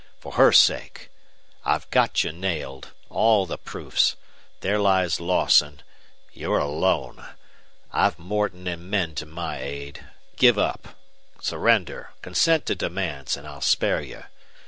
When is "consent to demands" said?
12.23-13.37